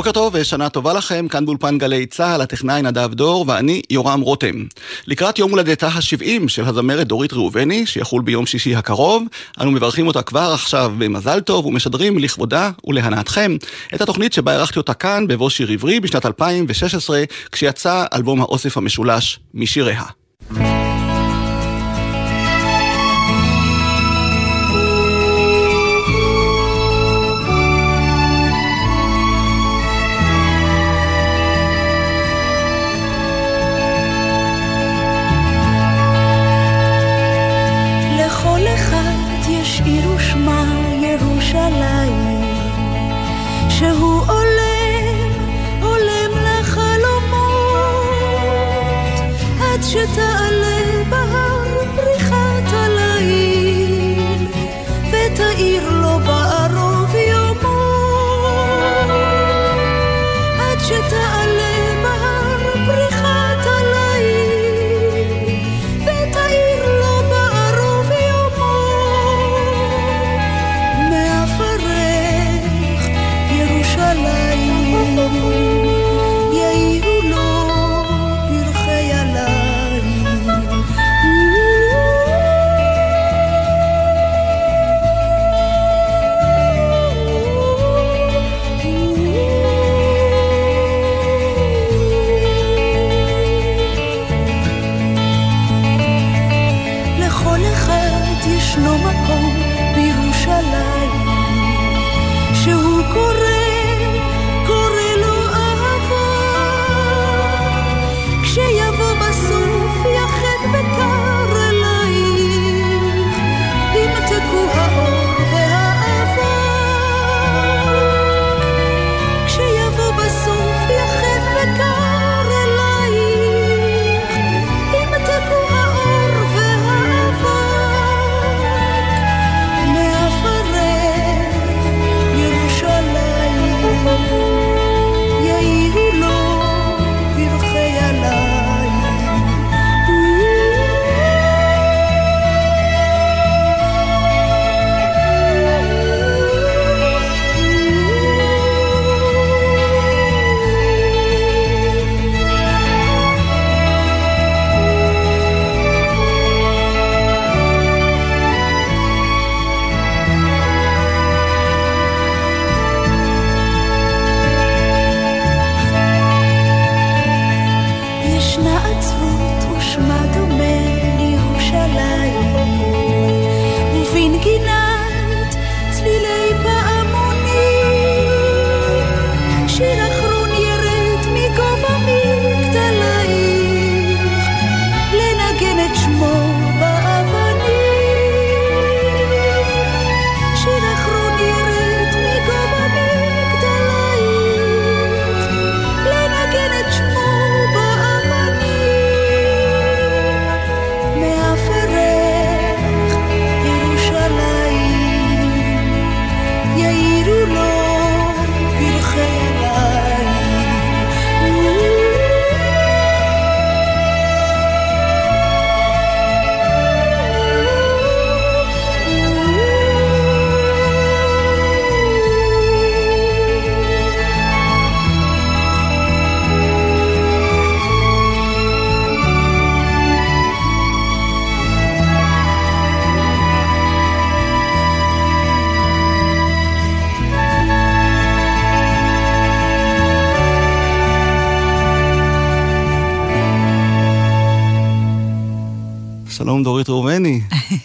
[0.00, 4.64] בוקר טוב ושנה טובה לכם, כאן באולפן גלי צה"ל, הטכנאי נדב דור ואני יורם רותם.
[5.06, 9.22] לקראת יום הולדתה ה-70 של הזמרת דורית ראובני, שיחול ביום שישי הקרוב,
[9.60, 13.56] אנו מברכים אותה כבר עכשיו במזל טוב ומשדרים לכבודה ולהנאתכם
[13.94, 17.22] את התוכנית שבה ערכתי אותה כאן בבוא שיר עברי בשנת 2016,
[17.52, 20.04] כשיצא אלבום האוסף המשולש משיריה.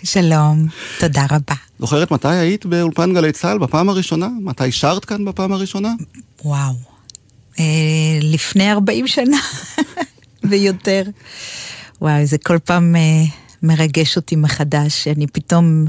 [0.06, 0.68] שלום,
[1.00, 1.56] תודה רבה.
[1.80, 4.30] זוכרת מתי היית באולפן גלי צה"ל בפעם הראשונה?
[4.42, 5.94] מתי שרת כאן בפעם הראשונה?
[6.46, 6.74] וואו,
[7.60, 7.66] אה,
[8.22, 9.38] לפני 40 שנה
[10.50, 11.04] ויותר.
[12.02, 13.02] וואו, זה כל פעם אה,
[13.63, 15.86] מרגש אותי מחדש, אני פתאום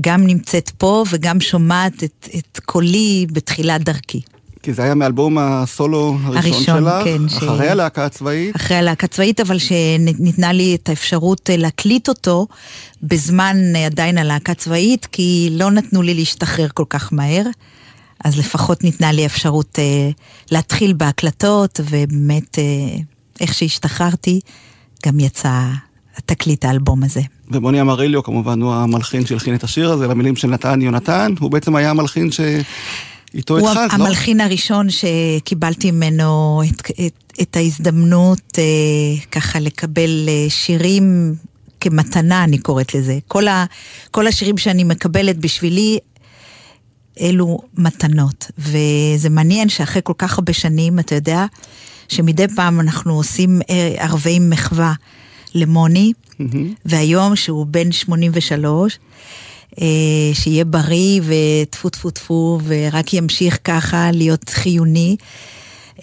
[0.00, 4.20] גם נמצאת פה וגם שומעת את, את קולי בתחילת דרכי.
[4.62, 8.56] כי זה היה מאלבום הסולו הראשון הראשון, שלך, כן, אחרי ש- הלהקה הצבאית.
[8.56, 12.46] אחרי הלהקה צבאית, אבל שניתנה לי את האפשרות אה, להקליט אותו
[13.02, 17.42] בזמן אה, עדיין הלהקה צבאית, כי לא נתנו לי להשתחרר כל כך מהר.
[18.24, 20.10] אז לפחות ניתנה לי אפשרות אה,
[20.50, 22.64] להתחיל בהקלטות, ובאמת, אה,
[23.40, 24.40] איך שהשתחררתי,
[25.06, 25.60] גם יצא
[26.26, 27.20] תקליט האלבום הזה.
[27.50, 31.76] ובוני אמריליו כמובן הוא המלחין שהלחין את השיר הזה למילים של נתן יונתן, הוא בעצם
[31.76, 32.40] היה המלחין ש...
[33.34, 33.80] איתו התחלת, לא?
[33.82, 41.34] הוא המלחין הראשון שקיבלתי ממנו את, את, את ההזדמנות אה, ככה לקבל אה, שירים
[41.80, 43.18] כמתנה, אני קוראת לזה.
[43.28, 43.64] כל, ה,
[44.10, 45.98] כל השירים שאני מקבלת בשבילי,
[47.20, 48.50] אלו מתנות.
[48.58, 51.46] וזה מעניין שאחרי כל כך הרבה שנים, אתה יודע,
[52.08, 54.92] שמדי פעם אנחנו עושים אה, ערבי מחווה
[55.54, 56.56] למוני, mm-hmm.
[56.84, 58.98] והיום שהוא בן 83, אה,
[60.32, 65.16] שיהיה בריא וטפו טפו טפו ורק ימשיך ככה להיות חיוני.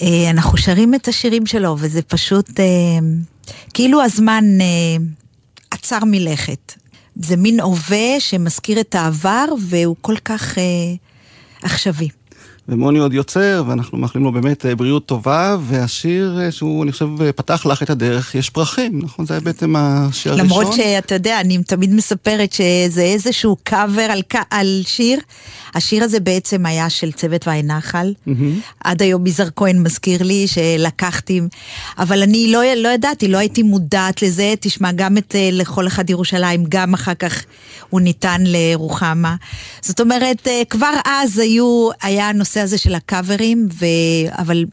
[0.01, 2.50] אה, אנחנו שרים את השירים שלו וזה פשוט
[3.74, 4.45] כאילו הזמן
[5.71, 6.74] עצר מלכת.
[7.16, 10.57] זה מין הווה שמזכיר את העבר והוא כל כך
[11.62, 12.10] עכשווי.
[12.69, 17.21] ומוני עוד יוצר, ואנחנו מאחלים לו באמת אה, בריאות טובה, והשיר אה, שהוא, אני חושב,
[17.21, 19.25] אה, פתח לך את הדרך, יש פרחים, נכון?
[19.25, 20.45] זה היה בעצם השיר הראשון.
[20.45, 25.19] למרות שאתה יודע, אני תמיד מספרת שזה איזשהו קאבר על, על שיר.
[25.75, 28.13] השיר הזה בעצם היה של צוות ואי נחל.
[28.27, 28.31] Mm-hmm.
[28.83, 31.42] עד היום יזהר כהן מזכיר לי שלקחתי,
[31.98, 34.54] אבל אני לא, לא ידעתי, לא הייתי מודעת לזה.
[34.60, 37.44] תשמע, גם את לכל אחד ירושלים, גם אחר כך
[37.89, 39.36] הוא ניתן לרוחמה.
[39.81, 43.86] זאת אומרת, כבר אז היו, היה הנושא הזה של הקאברים, ו...
[44.38, 44.65] אבל,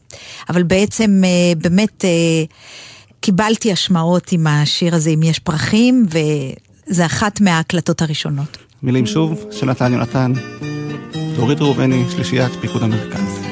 [0.49, 2.09] אבל בעצם אה, באמת אה,
[3.19, 8.57] קיבלתי השמעות עם השיר הזה, אם יש פרחים, וזה אחת מההקלטות הראשונות.
[8.83, 10.33] מילים שוב של נתן יונתן,
[11.35, 13.47] דורית ראובני, שלישיית פיקוד המרכז.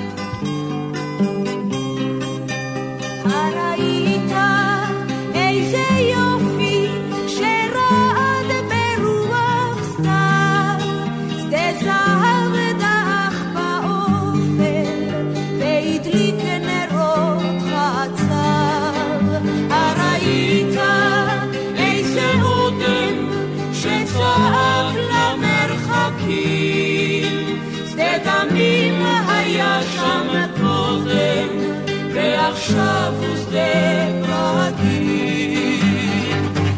[32.34, 35.82] עכשיו הוא שדה פרקים.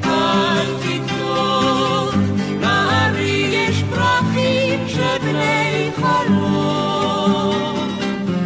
[0.03, 2.15] אל תכתוב,
[2.61, 7.75] נערי יש פרחים שבני חלום.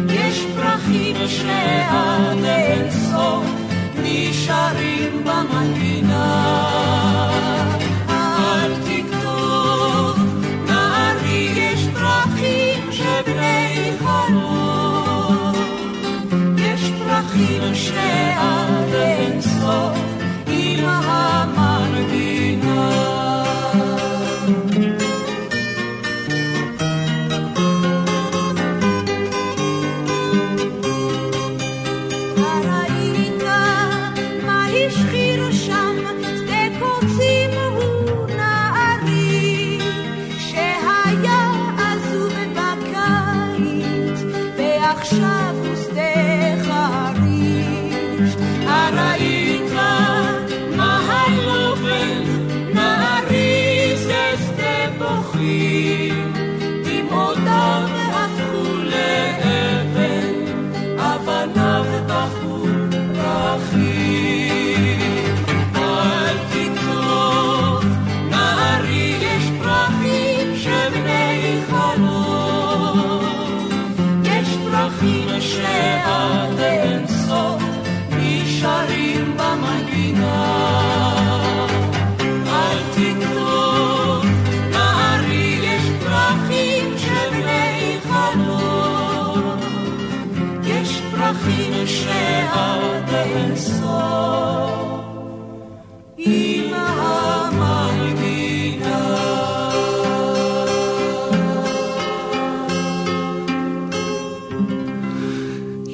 [0.08, 3.46] יש פרחים שעד אין סוף
[4.02, 6.01] נשארים במנגינה.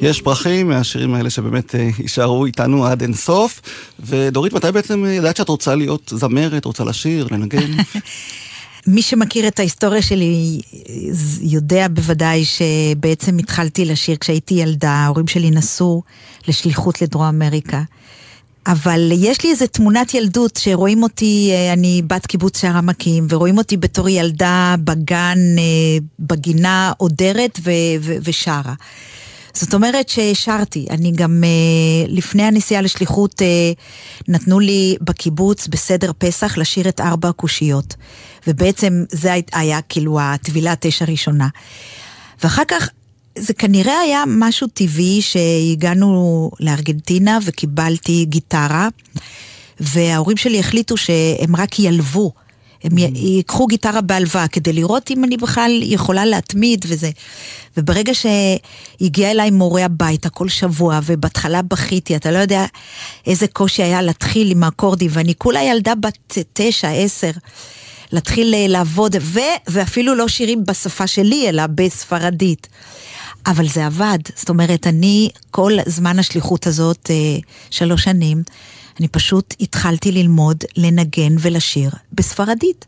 [0.09, 3.61] יש פרחים מהשירים האלה שבאמת אה, יישארו איתנו עד אין סוף.
[4.01, 7.73] ודורית, מתי בעצם ידעת שאת רוצה להיות זמרת, רוצה לשיר, לנגן?
[8.87, 10.61] מי שמכיר את ההיסטוריה שלי
[11.41, 16.03] יודע בוודאי שבעצם התחלתי לשיר כשהייתי ילדה, ההורים שלי נסעו
[16.49, 17.83] לשליחות לדרום אמריקה.
[18.67, 23.59] אבל יש לי איזה תמונת ילדות שרואים אותי, אה, אני בת קיבוץ שער עמקים, ורואים
[23.59, 27.61] אותי בתור ילדה בגן, אה, בגינה עודרת
[28.23, 28.75] ושרה.
[29.61, 36.59] זאת אומרת שהשארתי, אני גם uh, לפני הנסיעה לשליחות uh, נתנו לי בקיבוץ בסדר פסח
[36.59, 37.95] לשיר את ארבע הקושיות.
[38.47, 41.49] ובעצם זה היה כאילו הטבילת אש הראשונה.
[42.43, 42.91] ואחר כך
[43.39, 48.89] זה כנראה היה משהו טבעי שהגענו לארגנטינה וקיבלתי גיטרה,
[49.81, 52.33] וההורים שלי החליטו שהם רק ילוו
[52.85, 57.11] הם י- ייקחו גיטרה בהלוואה כדי לראות אם אני בכלל יכולה להתמיד וזה.
[57.77, 62.65] וברגע שהגיע אליי מורה הביתה כל שבוע, ובהתחלה בכיתי, אתה לא יודע
[63.27, 67.31] איזה קושי היה להתחיל עם האקורדים, ואני כולה ילדה בת תשע, עשר.
[68.13, 72.67] להתחיל אה, לעבוד, ו- ואפילו לא שירים בשפה שלי, אלא בספרדית.
[73.47, 77.39] אבל זה עבד, זאת אומרת, אני כל זמן השליחות הזאת, אה,
[77.71, 78.43] שלוש שנים,
[79.01, 82.87] אני פשוט התחלתי ללמוד לנגן ולשיר בספרדית.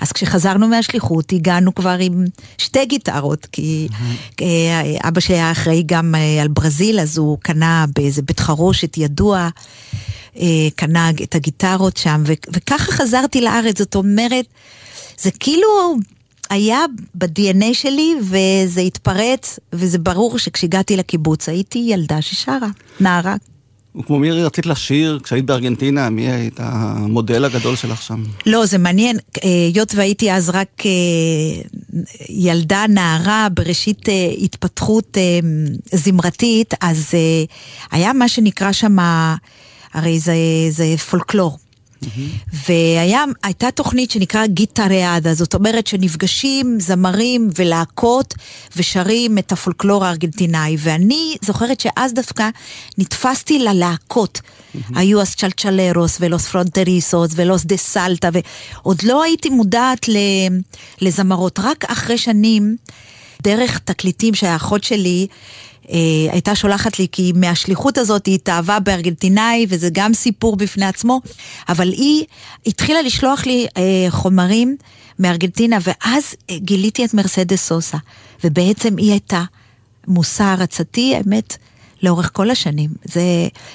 [0.00, 2.24] אז כשחזרנו מהשליחות, הגענו כבר עם
[2.58, 3.88] שתי גיטרות, כי
[4.40, 8.98] אה, אבא שלי היה אחראי גם אה, על ברזיל, אז הוא קנה באיזה בית חרושת
[8.98, 9.48] ידוע,
[10.36, 14.44] אה, קנה את הגיטרות שם, ו- וככה חזרתי לארץ, זאת אומרת,
[15.18, 15.96] זה כאילו
[16.50, 22.68] היה ב-DNA שלי, וזה התפרץ, וזה ברור שכשהגעתי לקיבוץ הייתי ילדה ששרה,
[23.00, 23.36] נערה.
[23.96, 28.22] וכמו מירי, רצית לשיר כשהיית בארגנטינה, מי היית המודל הגדול שלך שם?
[28.46, 30.90] לא, זה מעניין, אה, היות והייתי אז רק אה,
[32.28, 35.16] ילדה, נערה, בראשית אה, התפתחות
[35.92, 37.14] זמרתית, אז
[37.90, 38.96] היה מה שנקרא שם,
[39.94, 40.34] הרי זה,
[40.70, 41.61] זה פולקלור.
[42.66, 48.34] והייתה תוכנית שנקרא גיטריאדה, זאת אומרת שנפגשים זמרים ולהקות
[48.76, 50.76] ושרים את הפולקלור הארגנטינאי.
[50.78, 52.48] ואני זוכרת שאז דווקא
[52.98, 54.40] נתפסתי ללהקות.
[54.94, 60.06] היו אז צ'לצ'לרוס ולוס פרונטריסוס ולוס דה סלטה, ועוד לא הייתי מודעת
[61.00, 61.58] לזמרות.
[61.58, 62.76] רק אחרי שנים,
[63.42, 65.26] דרך תקליטים שהאחות שלי
[65.90, 65.96] אה,
[66.32, 71.20] הייתה שולחת לי, כי מהשליחות הזאת היא התאהבה בארגנטינאי, וזה גם סיפור בפני עצמו,
[71.68, 72.24] אבל היא
[72.66, 74.76] התחילה לשלוח לי אה, חומרים
[75.18, 77.98] מארגנטינה, ואז אה, גיליתי את מרסדס סוסה,
[78.44, 79.44] ובעצם היא הייתה
[80.08, 81.56] מושא הערצתי, האמת.
[82.02, 82.90] לאורך כל השנים.
[83.04, 83.22] זה,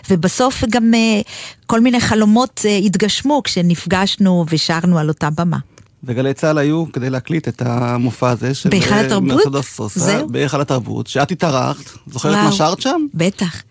[0.10, 1.22] ובסוף גם אה,
[1.66, 5.58] כל מיני חלומות אה, התגשמו כשנפגשנו ושרנו על אותה במה.
[6.04, 9.24] וגלי צה"ל היו כדי להקליט את המופע הזה של בהיכל אה, התרבות?
[9.24, 10.30] מרסדס סוסה, זהו.
[10.30, 12.46] בהיכל התרבות, שאת התארחת, זוכרת וואו.
[12.46, 13.02] מה שרת שם?
[13.14, 13.62] בטח.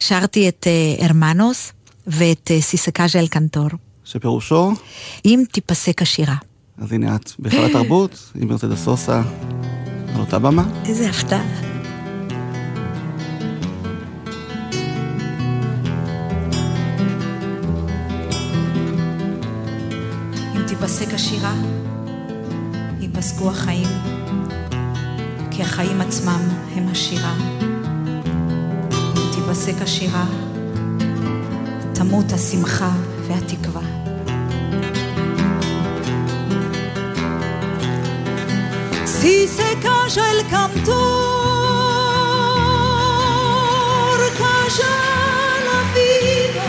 [0.00, 1.72] שרתי את אה, הרמנוס
[2.06, 3.68] ואת אה, סיסקאז'ה אל קנטור.
[4.04, 4.72] שפירושו,
[5.24, 6.36] אם תיפסק השירה.
[6.78, 9.22] אז הנה את בהיכל התרבות, עם מרסדס סוסה,
[10.14, 10.64] על אותה במה.
[10.84, 11.75] איזה הפתעה.
[20.78, 21.54] תיפסק השירה,
[23.00, 23.86] ייפסקו החיים,
[25.50, 26.40] כי החיים עצמם
[26.74, 27.34] הם השירה.
[28.92, 30.24] אם תיפסק השירה,
[31.94, 32.90] תמות השמחה
[33.26, 33.82] והתקווה.
[39.20, 40.96] Si se calla el cantor,
[44.40, 44.94] calla
[45.68, 46.64] la vida,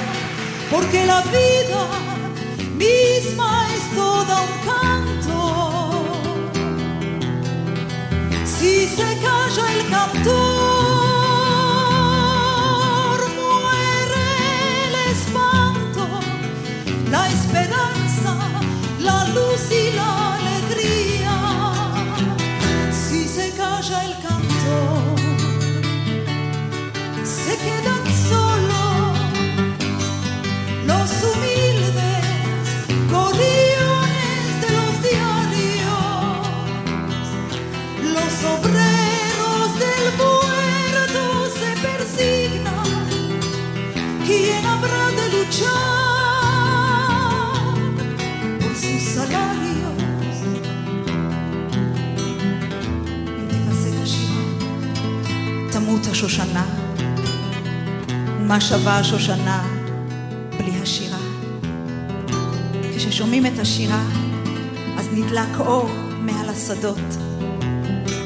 [0.72, 1.82] porque la vida
[2.78, 5.38] misma es toda un canto.
[8.46, 10.57] Si se calla el cantor,
[56.40, 56.66] השושנה.
[58.40, 59.64] מה שווה השושנה
[60.58, 61.18] בלי השירה?
[62.96, 64.04] כששומעים את השירה,
[64.98, 65.90] אז נדלק אור
[66.20, 67.18] מעל השדות,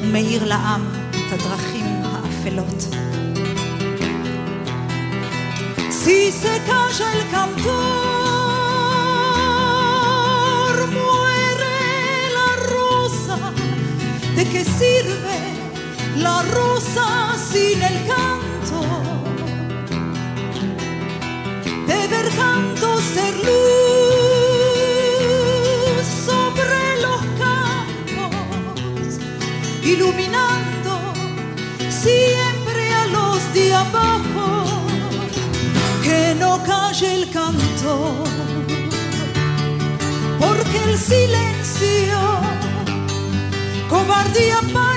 [0.02, 2.86] ומאיר לעם את הדרכים האפלות.
[6.04, 7.66] Si se calla el cantor,
[10.98, 11.78] muere
[12.36, 13.38] la rosa.
[14.36, 15.41] ¿De qué sirve
[16.22, 18.80] la rosa sin el canto?
[21.86, 24.44] Debe el canto ser luz
[26.28, 29.18] sobre los campos,
[29.82, 30.92] iluminando
[31.90, 34.48] siempre a los de abajo
[36.02, 38.14] que no calle el canto,
[40.38, 42.18] porque el silencio,
[43.88, 44.91] cobardía paña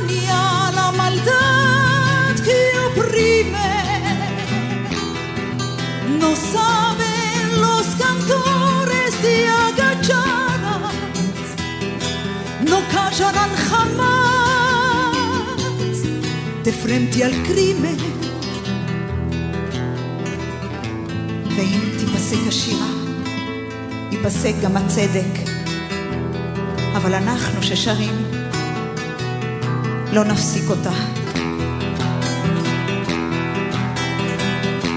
[6.55, 9.35] saben los cantores de
[9.67, 10.95] agachadas,
[12.69, 15.15] no callarán jamás
[16.65, 17.99] de frente al crimen.
[21.57, 22.87] ואם תיפסק השירה,
[24.11, 25.33] ייפסק גם הצדק.
[26.95, 28.15] אבל אנחנו ששרים,
[30.13, 31.24] לא נפסיק אותה.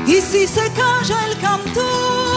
[0.09, 2.28] Ici c'est quand j'aime comme tout.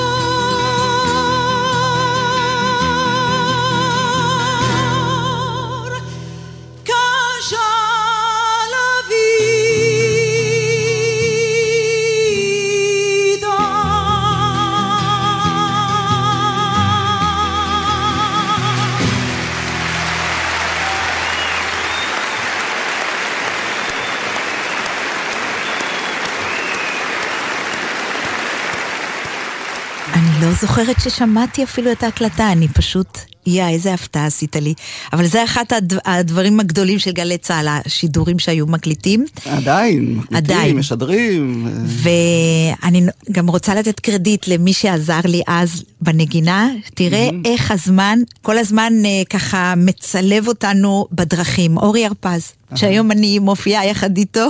[30.61, 33.17] זוכרת ששמעתי אפילו את ההקלטה, אני פשוט...
[33.47, 34.73] יא, איזה הפתעה עשית לי.
[35.13, 39.25] אבל זה אחד הד- הדברים הגדולים של גלי צה"ל, השידורים שהיו מקליטים.
[39.45, 40.77] עדיין, מקליטים, עדיין.
[40.77, 41.67] משדרים.
[41.67, 46.69] אה, ואני גם רוצה לתת קרדיט למי שעזר לי אז בנגינה.
[46.93, 51.77] תראה איך הזמן, כל הזמן אה, ככה מצלב אותנו בדרכים.
[51.77, 54.47] אורי הרפז, שהיום אני מופיעה יחד איתו,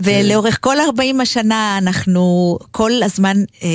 [0.00, 2.22] ולאורך כל 40 השנה אנחנו
[2.70, 3.68] כל הזמן אה,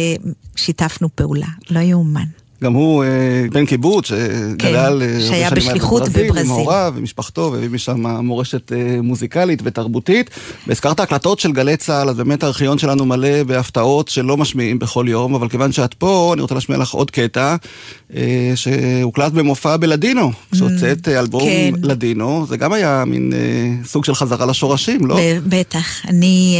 [0.56, 1.48] שיתפנו פעולה.
[1.70, 2.26] לא יאומן.
[2.64, 3.10] גם הוא אה,
[3.52, 6.52] בן קיבוץ, שגדל אה, הרבה שהיה שנים היה בשליחות בברזיל, בברזיל.
[6.52, 10.30] עם הוריו ומשפחתו, והביא משם מורשת אה, מוזיקלית ותרבותית.
[10.68, 15.36] והזכרת הקלטות של גלי צה"ל, אז באמת הארכיון שלנו מלא בהפתעות שלא משמיעים בכל יום,
[15.36, 17.56] אבל כיוון שאת פה, אני רוצה להשמיע לך עוד קטע,
[18.16, 21.74] אה, שהוקלט במופע בלדינו, כשהוצאת אה, אלבום כן.
[21.84, 25.20] לדינו, זה גם היה מין אה, סוג של חזרה לשורשים, לא?
[25.48, 26.06] בטח.
[26.08, 26.58] אני...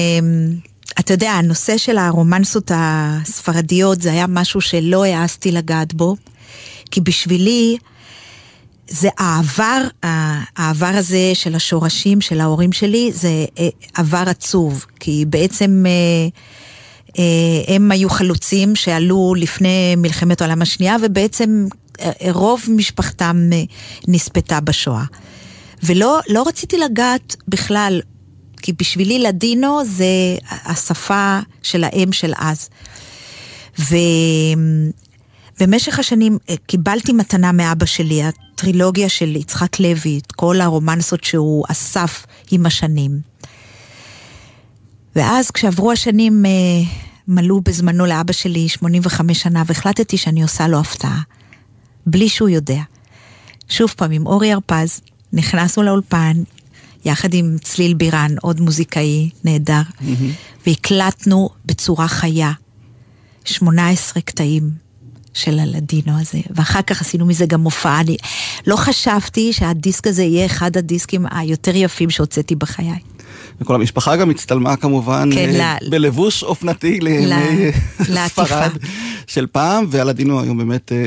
[1.00, 6.16] אתה יודע, הנושא של הרומנסות הספרדיות זה היה משהו שלא העזתי לגעת בו,
[6.92, 7.78] כי בשבילי
[8.90, 9.82] זה העבר,
[10.58, 15.92] העבר הזה של השורשים של ההורים שלי, זה אה, עבר עצוב, כי בעצם אה,
[17.20, 21.68] אה, הם היו חלוצים שעלו לפני מלחמת העולם השנייה, ובעצם
[22.32, 23.50] רוב משפחתם
[24.08, 25.04] נספתה בשואה.
[25.84, 28.02] ולא לא רציתי לגעת בכלל,
[28.62, 30.06] כי בשבילי לדינו זה
[30.50, 32.70] השפה של האם של אז.
[35.60, 41.66] ובמשך השנים אה, קיבלתי מתנה מאבא שלי, הטרילוגיה של יצחק לוי, את כל הרומנסות שהוא
[41.70, 43.20] אסף עם השנים.
[45.16, 46.52] ואז כשעברו השנים, אה,
[47.28, 51.22] מלאו בזמנו לאבא שלי 85 שנה, והחלטתי שאני עושה לו הפתעה,
[52.06, 52.82] בלי שהוא יודע.
[53.70, 55.02] שוב פעם, עם אורי הרפז,
[55.34, 56.44] נכנסנו לאולפן,
[57.06, 59.82] יחד עם צליל בירן, עוד מוזיקאי נהדר,
[60.68, 62.52] והקלטנו בצורה חיה
[63.46, 64.70] 18 קטעים
[65.34, 68.00] של הלדינו הזה, ואחר כך עשינו מזה גם מופעה.
[68.00, 68.18] אני
[68.68, 73.00] לא חשבתי שהדיסק הזה יהיה אחד הדיסקים היותר יפים שהוצאתי בחיי.
[73.62, 77.70] וכל המשפחה גם הצטלמה כמובן כן, אה, ל- בלבוש אופנתי לימי ל- אה,
[78.10, 78.46] לעטיפה.
[78.46, 78.72] ספרד
[79.28, 80.98] של פעם, והלדינו היום באמת אה,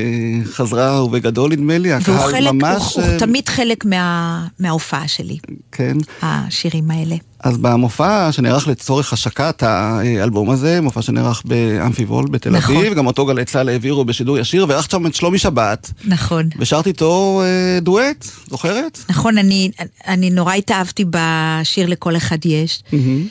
[0.45, 2.95] חזרה ובגדול נדמה לי, והוא הקהל חלק, ממש...
[2.95, 5.37] הוא, הוא תמיד חלק מה, מההופעה שלי,
[5.71, 5.97] כן.
[6.21, 7.15] השירים האלה.
[7.43, 12.75] אז במופע שנערך לצורך השקת האלבום הזה, מופע שנערך באמפי וולד בתל נכון.
[12.75, 16.49] אביב, גם אותו גלי צה"ל העבירו בשידור ישיר, וערכת שם את שלומי שבת, נכון.
[16.57, 18.99] ושרת איתו אה, דואט, זוכרת?
[19.09, 19.71] נכון, אני,
[20.07, 22.83] אני נורא התאהבתי בשיר לכל אחד יש,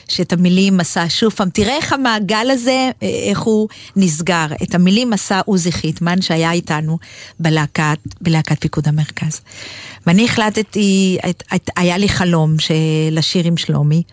[0.07, 4.45] שאת המילים עשה שוב פעם, תראה איך המעגל הזה, אה, איך הוא נסגר.
[4.63, 6.97] את המילים עשה עוזי חיטמן, שהיה איתנו
[7.39, 9.41] בלהקת, בלהקת פיקוד המרכז.
[10.07, 12.55] ואני החלטתי, את, את, היה לי חלום
[13.11, 14.03] לשיר עם שלומי,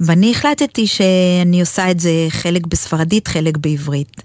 [0.00, 4.22] ואני החלטתי שאני עושה את זה חלק בספרדית, חלק בעברית.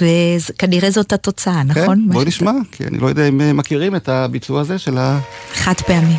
[0.00, 1.84] וכנראה זאת התוצאה, נכון?
[2.06, 4.98] כן, בואי שאתה- נשמע, כי אני לא יודע אם אה, מכירים את הביצוע הזה של
[4.98, 5.18] ה...
[5.54, 6.16] חד פעמי.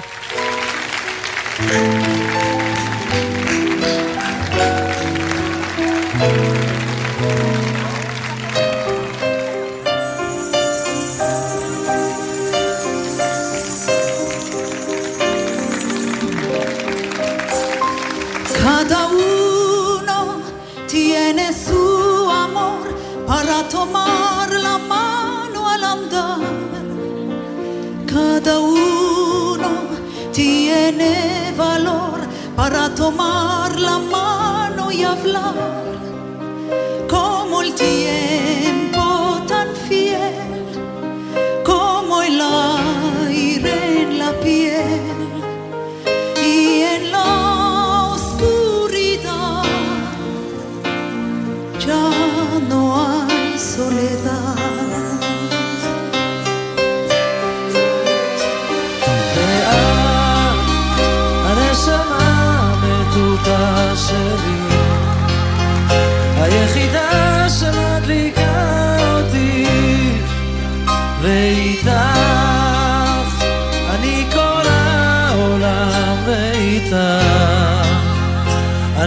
[30.92, 32.22] Tiene valor
[32.56, 35.54] para tomar la mano y hablar.
[37.10, 38.77] Como el tiempo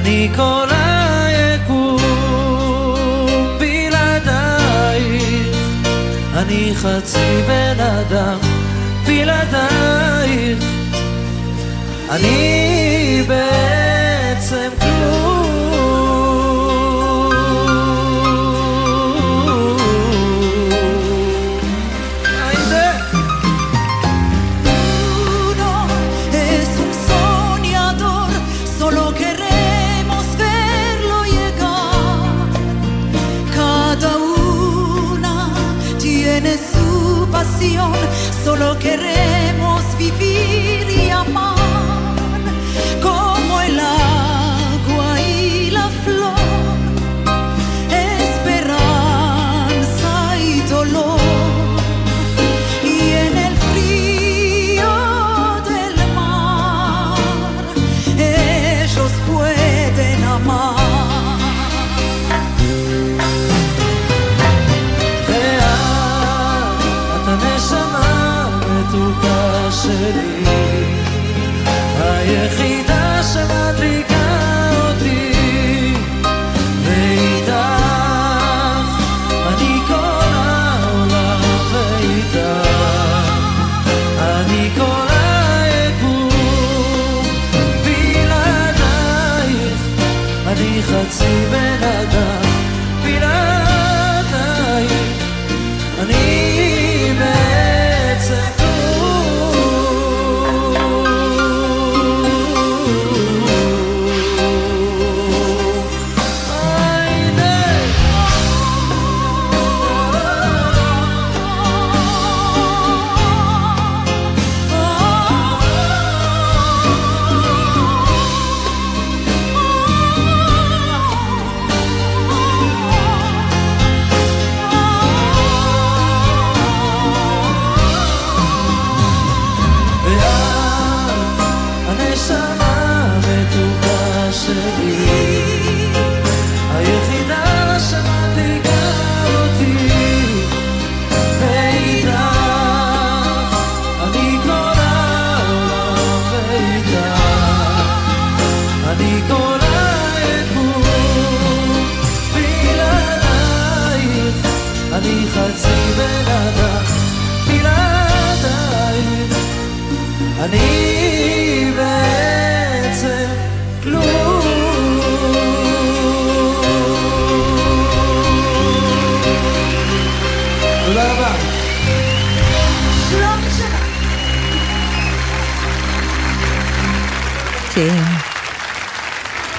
[0.03, 2.01] אני כל היקום
[3.59, 5.57] בלעדייך,
[6.37, 8.39] אני חצי בן אדם
[9.07, 10.59] בלעדייך,
[12.11, 13.80] אני בעצם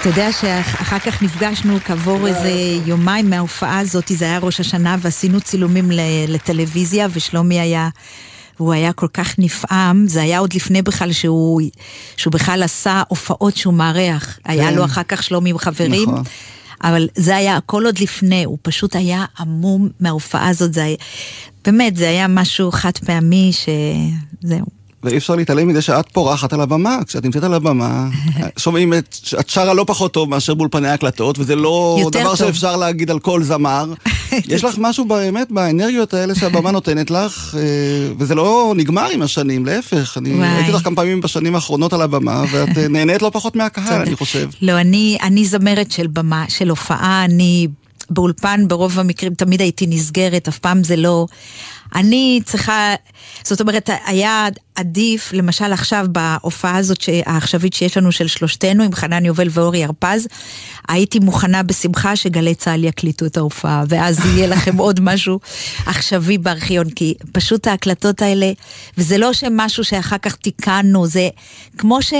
[0.02, 2.52] אתה יודע שאחר כך נפגשנו כעבור איזה
[2.86, 5.92] יומיים מההופעה הזאת, זה היה ראש השנה ועשינו צילומים
[6.28, 7.90] לטלוויזיה ושלומי היה,
[8.58, 11.62] הוא היה כל כך נפעם, זה היה עוד לפני בכלל שהוא,
[12.18, 16.10] שהוא בכלל עשה הופעות שהוא מארח, היה לו אחר כך שלומי עם חברים.
[16.10, 16.24] נכון.
[16.84, 20.98] אבל זה היה הכל עוד לפני, הוא פשוט היה עמום מההופעה הזאת, זה היה,
[21.66, 24.81] באמת, זה היה משהו חד פעמי שזהו.
[25.04, 28.08] ואי אפשר להתעלם מזה שאת פורחת על הבמה, כשאת נמצאת על הבמה,
[28.58, 32.36] שומעים את, את שרה לא פחות טוב מאשר באולפני ההקלטות, וזה לא דבר טוב.
[32.36, 33.94] שאפשר להגיד על כל זמר.
[34.48, 39.66] יש לך משהו באמת באנרגיות האלה שהבמה נותנת לך, אה, וזה לא נגמר עם השנים,
[39.66, 40.18] להפך.
[40.18, 40.34] אני.
[40.56, 44.16] ראיתי אותך כמה פעמים בשנים האחרונות על הבמה, ואת אה, נהנית לא פחות מהקהל, אני
[44.16, 44.50] חושב.
[44.62, 47.68] לא, אני, אני זמרת של במה, של הופעה, אני
[48.10, 51.26] באולפן ברוב המקרים תמיד הייתי נסגרת, אף פעם זה לא...
[51.96, 52.96] אני צריכה,
[53.44, 59.26] זאת אומרת, היה עדיף, למשל עכשיו בהופעה הזאת העכשווית שיש לנו של שלושתנו, עם חנן
[59.26, 60.28] יובל ואורי הרפז,
[60.88, 65.40] הייתי מוכנה בשמחה שגלי צה"ל יקליטו את ההופעה, ואז יהיה לכם עוד משהו
[65.86, 68.52] עכשווי בארכיון, כי פשוט ההקלטות האלה,
[68.98, 71.30] וזה לא שמשהו שאחר כך תיקנו, זה
[71.78, 72.14] כמו ש...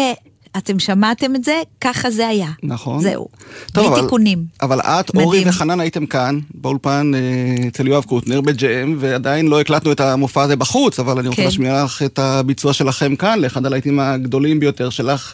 [0.58, 2.48] אתם שמעתם את זה, ככה זה היה.
[2.64, 3.02] נכון.
[3.02, 3.28] זהו.
[3.74, 4.46] טוב, בלי אבל- תיקונים.
[4.62, 5.26] אבל את, מדהים.
[5.28, 7.20] אורי וחנן הייתם כאן, באולפן אה,
[7.68, 11.46] אצל יואב קוטנר בג'ם, ועדיין לא הקלטנו את המופע הזה בחוץ, אבל אני רוצה כן.
[11.46, 15.34] להשמיע לך את הביצוע שלכם כאן, לאחד הלהיטים הגדולים ביותר שלך.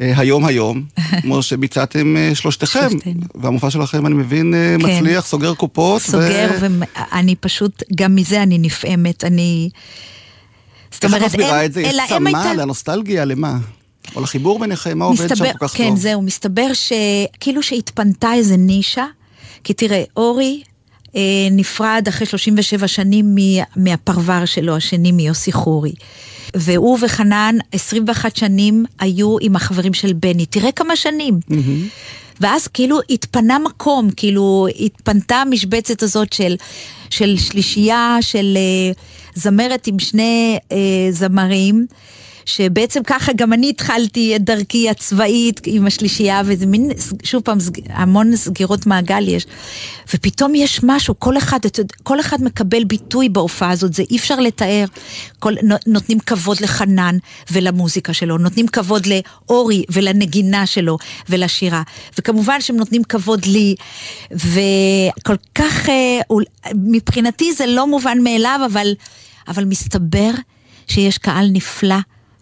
[0.00, 0.82] אה, היום היום,
[1.22, 2.88] כמו שביצעתם אה, שלושתכם.
[3.34, 4.86] והמופע שלכם, אני מבין, כן.
[4.86, 6.02] מצליח, סוגר קופות.
[6.02, 9.68] סוגר, ואני פשוט, גם מזה אני נפעמת, אני...
[10.92, 11.80] זאת איך את אומרת, מסבירה את זה?
[11.82, 13.56] יש אלא הם צמא הייתה- לנוסטלגיה, למה?
[14.16, 15.98] או לחיבור ביניכם, מה עובד שם כל כך כן, טוב?
[15.98, 19.06] זהו, מסתבר שכאילו שהתפנתה איזה נישה,
[19.64, 20.62] כי תראה, אורי
[21.16, 25.92] אה, נפרד אחרי 37 שנים מ- מהפרבר שלו, השני מיוסי חורי.
[26.54, 31.40] והוא וחנן 21 שנים היו עם החברים של בני, תראה כמה שנים.
[32.40, 36.56] ואז כאילו התפנה מקום, כאילו התפנתה המשבצת הזאת של,
[37.10, 38.92] של שלישייה, של אה,
[39.34, 40.76] זמרת עם שני אה,
[41.10, 41.86] זמרים.
[42.46, 46.90] שבעצם ככה גם אני התחלתי את דרכי הצבאית עם השלישייה, וזה מין,
[47.24, 49.46] שוב פעם, המון סגירות מעגל יש.
[50.14, 51.58] ופתאום יש משהו, כל אחד,
[52.02, 54.84] כל אחד מקבל ביטוי בהופעה הזאת, זה אי אפשר לתאר.
[55.38, 55.54] כל,
[55.86, 57.16] נותנים כבוד לחנן
[57.50, 61.82] ולמוזיקה שלו, נותנים כבוד לאורי ולנגינה שלו ולשירה.
[62.18, 63.74] וכמובן שהם נותנים כבוד לי,
[64.30, 66.20] וכל כך, אה,
[66.74, 68.94] מבחינתי זה לא מובן מאליו, אבל,
[69.48, 70.30] אבל מסתבר
[70.86, 71.96] שיש קהל נפלא.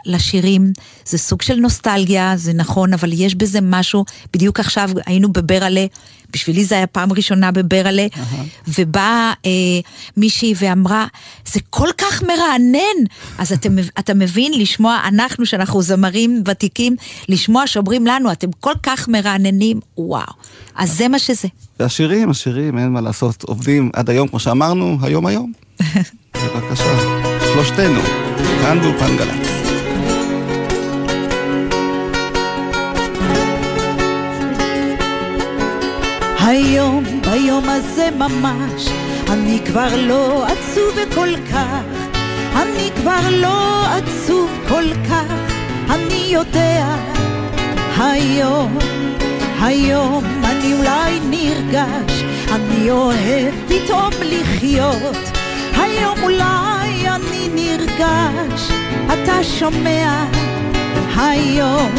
[0.07, 0.73] לשירים,
[1.07, 5.87] זה סוג של נוסטלגיה, זה נכון, אבל יש בזה משהו, בדיוק עכשיו היינו בברלה,
[6.35, 8.69] בשבילי זה היה פעם ראשונה בברלה, uh-huh.
[8.79, 9.51] ובאה אה,
[10.17, 11.07] מישהי ואמרה,
[11.47, 13.05] זה כל כך מרענן.
[13.39, 16.97] אז אתה, אתה מבין, לשמוע, אנחנו, שאנחנו זמרים ותיקים,
[17.29, 20.33] לשמוע שאומרים לנו, אתם כל כך מרעננים, וואו.
[20.77, 21.49] אז זה מה שזה.
[21.81, 25.53] והשירים, השירים, אין מה לעשות, עובדים עד היום, כמו שאמרנו, היום היום.
[26.35, 26.99] בבקשה,
[27.53, 28.01] שלושתנו,
[28.63, 29.64] כאן באולפן גל"צ.
[36.47, 38.89] היום, ביום הזה ממש,
[39.31, 41.83] אני כבר לא עצוב כל כך,
[42.57, 45.35] אני כבר לא עצוב כל כך,
[45.91, 46.87] אני יודע,
[47.99, 48.79] היום,
[49.61, 55.17] היום אני אולי נרגש, אני אוהב פתאום לחיות,
[55.77, 58.71] היום אולי אני נרגש,
[59.07, 60.25] אתה שומע,
[61.17, 61.91] היום,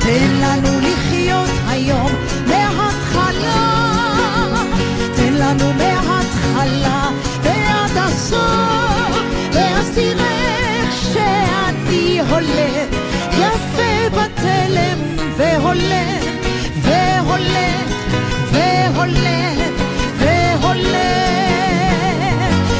[0.00, 2.10] תן לנו לחיות היום,
[5.44, 7.10] לנו מההתחלה
[7.42, 9.16] ועד הסוף,
[9.52, 12.88] ואז תראה איך שאני הולך,
[13.30, 14.98] יפה בתלם,
[15.36, 16.24] והולך,
[16.82, 17.92] והולך,
[18.52, 19.58] והולך,
[20.18, 20.94] והולך,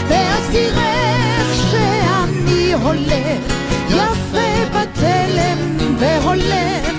[0.08, 3.42] ואז תראה איך שאני הולך,
[3.90, 6.90] יפה בתלם, והולך,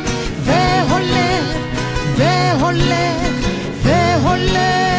[0.44, 1.56] והולך,
[2.18, 3.32] והולך,
[3.84, 4.95] והולך.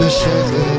[0.00, 0.71] בשקט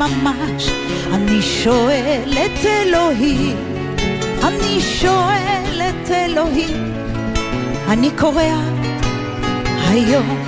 [0.00, 0.70] ממש,
[1.12, 3.56] אני שואל את אלוהים,
[4.44, 6.94] אני שואל את אלוהים,
[7.88, 8.60] אני קורע
[9.88, 10.38] היום,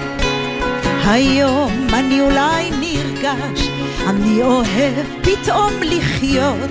[1.04, 3.68] היום אני אולי נרגש,
[4.06, 6.70] אני אוהב פתאום לחיות,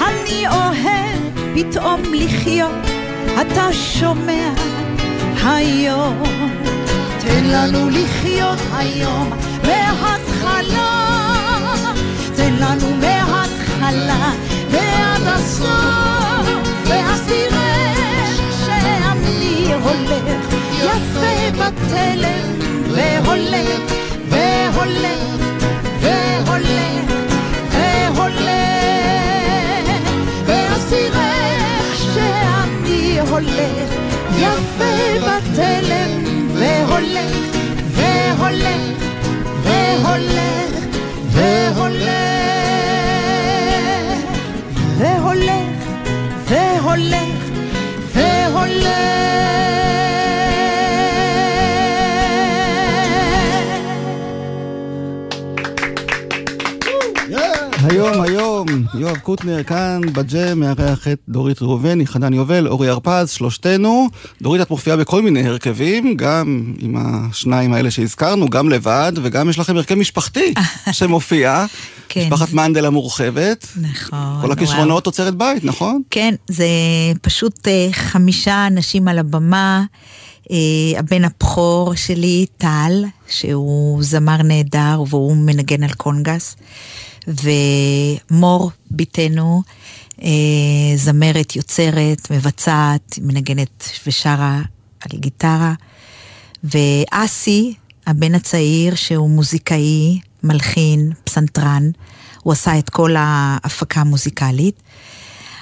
[0.00, 2.86] אני אוהב פתאום לחיות,
[3.40, 4.52] אתה שומע
[5.44, 6.22] היום,
[7.20, 9.30] תן לנו לחיות היום.
[9.62, 11.11] מההתחלה תן
[12.62, 14.32] לנו מההתחלה
[14.70, 16.46] ועד הסוף,
[16.86, 17.94] ואז תראה
[18.66, 22.58] שאני הולך יפה בתלם,
[22.90, 23.80] והולך,
[24.28, 25.18] והולך,
[26.00, 27.12] והולך,
[27.70, 28.52] והולך,
[30.46, 31.80] ואז תראה
[32.14, 33.92] שאני הולך
[34.38, 37.36] יפה בתלם, והולך,
[37.94, 38.80] והולך,
[39.62, 40.52] והולך
[41.32, 42.11] והולך,
[57.84, 63.30] היום, היום, יום יואב קוטנר כאן בג'ם, מארח את דורית ראובני, חנן יובל, אורי הרפז,
[63.30, 64.08] שלושתנו.
[64.42, 69.58] דורית, את מופיעה בכל מיני הרכבים, גם עם השניים האלה שהזכרנו, גם לבד, וגם יש
[69.58, 70.54] לכם הרכב משפחתי
[70.92, 71.66] שמופיע.
[72.12, 72.20] כן.
[72.20, 73.66] משפחת מנדל המורחבת.
[73.76, 74.38] נכון.
[74.42, 76.02] כל הכישרונות תוצרת בית, נכון?
[76.10, 76.66] כן, זה
[77.22, 79.84] פשוט אה, חמישה אנשים על הבמה.
[80.50, 80.56] אה,
[80.98, 86.56] הבן הבכור שלי, טל, שהוא זמר נהדר והוא מנגן על קונגס.
[87.28, 89.62] ומור בתנו,
[90.22, 90.28] אה,
[90.96, 94.60] זמרת, יוצרת, מבצעת, מנגנת ושרה
[95.00, 95.74] על גיטרה,
[96.64, 97.74] ואסי,
[98.06, 101.90] הבן הצעיר, שהוא מוזיקאי, מלחין, פסנתרן,
[102.42, 104.82] הוא עשה את כל ההפקה המוזיקלית.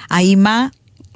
[0.09, 0.65] האימא,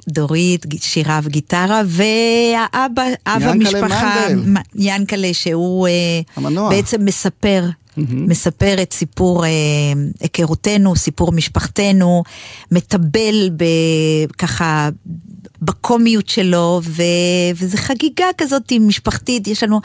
[0.08, 4.26] דורית, שירה וגיטרה, והאבא, אב המשפחה,
[4.74, 5.92] ינקלה, שהוא אה,
[6.36, 6.70] המנוע.
[6.70, 7.64] בעצם מספר
[7.98, 8.00] mm-hmm.
[8.14, 9.50] מספר את סיפור אה,
[10.20, 12.22] היכרותנו, סיפור משפחתנו,
[12.70, 13.50] מטבל
[14.38, 14.88] ככה
[15.62, 17.02] בקומיות שלו, ו,
[17.56, 19.80] וזה חגיגה כזאת משפחתית, יש לנו...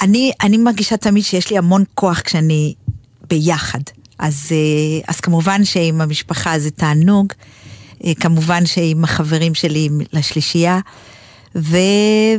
[0.00, 2.74] אני, אני מרגישה תמיד שיש לי המון כוח כשאני
[3.30, 3.80] ביחד.
[4.18, 7.32] אז, אה, אז כמובן שעם המשפחה זה תענוג,
[8.04, 10.80] אה, כמובן שעם החברים שלי לשלישייה.
[11.56, 11.76] ו...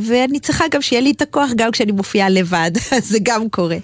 [0.02, 2.70] ואני צריכה גם שיהיה לי את הכוח גם כשאני מופיעה לבד,
[3.10, 3.76] זה גם קורה.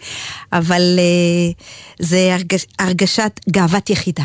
[0.53, 1.63] אבל uh,
[1.99, 2.67] זה הרגש...
[2.79, 4.25] הרגשת גאוות יחידה.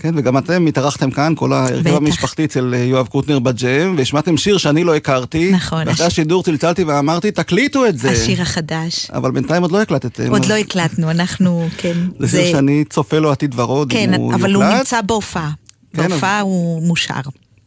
[0.00, 4.58] כן, וגם אתם התארחתם כאן, כל ההרכב המשפחתי אצל אה, יואב קוטנר בג'ם, והשמעתם שיר
[4.58, 5.52] שאני לא הכרתי.
[5.52, 5.88] נכון.
[5.88, 6.12] ואחרי הש...
[6.12, 8.10] השידור צלצלתי ואמרתי, תקליטו את זה.
[8.10, 9.10] השיר החדש.
[9.10, 10.30] אבל בינתיים עוד לא הקלטתם.
[10.30, 11.96] עוד לא הקלטנו, אנחנו, כן.
[12.18, 14.68] זה שיר שאני צופה לו עתיד ורוד, כן, הוא אבל יוקלט.
[14.70, 15.50] הוא נמצא בהופעה.
[15.96, 16.42] כן, בהופעה אז...
[16.42, 17.20] הוא מושר.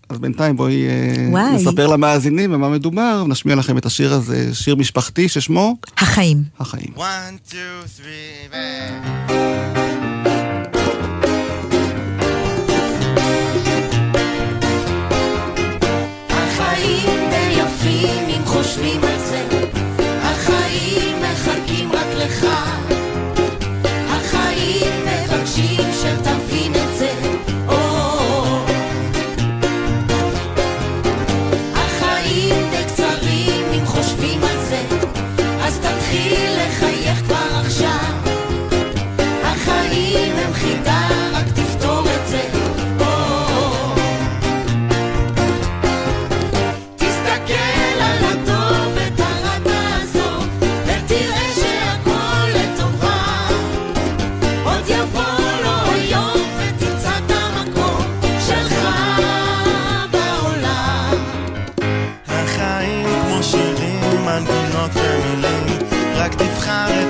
[0.10, 1.54] אז בינתיים בואי אה, וואי.
[1.56, 5.76] נספר למאזינים במה מדובר, ונשמיע לכם את השיר הזה, שיר משפחתי ששמו?
[5.98, 6.44] החיים.
[6.60, 6.94] החיים.
[6.96, 9.83] One, two, three,
[18.74, 19.13] חושבים על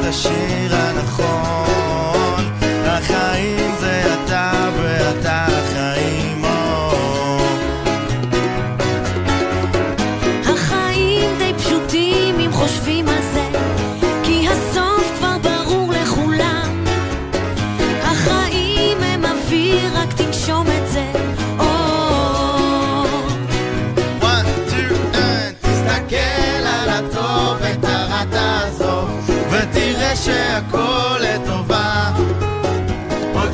[0.03, 0.62] 的心。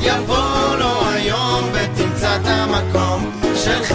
[0.00, 3.94] יבוא לו היום ותמצא את המקום שלך.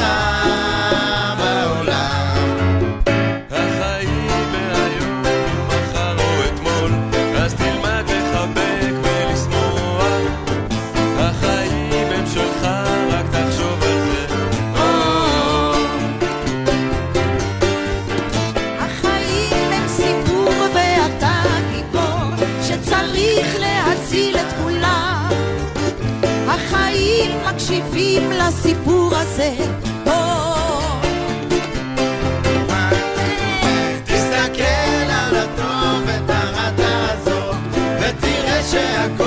[38.66, 39.25] Checo.